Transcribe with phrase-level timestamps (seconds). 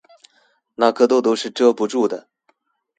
[0.73, 2.27] 那顆痘痘是遮不住的